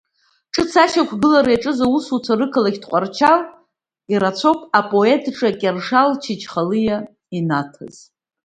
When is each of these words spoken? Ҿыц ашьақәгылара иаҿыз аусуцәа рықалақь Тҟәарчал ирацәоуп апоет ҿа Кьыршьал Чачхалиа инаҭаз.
Ҿыц 0.53 0.73
ашьақәгылара 0.83 1.51
иаҿыз 1.51 1.79
аусуцәа 1.85 2.33
рықалақь 2.39 2.79
Тҟәарчал 2.83 3.39
ирацәоуп 4.13 4.59
апоет 4.79 5.23
ҿа 5.37 5.49
Кьыршьал 5.59 6.09
Чачхалиа 6.23 6.97
инаҭаз. 7.37 7.95